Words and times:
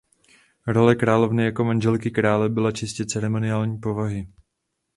Role 0.67 0.95
královny 0.95 1.45
jako 1.45 1.63
manželky 1.63 2.11
krále 2.11 2.49
byla 2.49 2.71
čistě 2.71 3.05
ceremoniální 3.05 3.77
povahy. 3.79 4.27